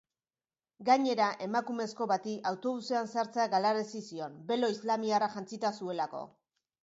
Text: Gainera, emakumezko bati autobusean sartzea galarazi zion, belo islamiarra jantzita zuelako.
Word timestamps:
Gainera, 0.85 1.25
emakumezko 1.47 2.07
bati 2.11 2.31
autobusean 2.51 3.11
sartzea 3.15 3.45
galarazi 3.55 4.03
zion, 4.13 4.39
belo 4.53 4.73
islamiarra 4.77 5.31
jantzita 5.37 5.75
zuelako. 5.81 6.25